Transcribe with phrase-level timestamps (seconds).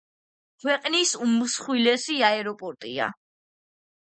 [0.63, 3.11] ქვეყნის უმსხვილესი აეროპორტია.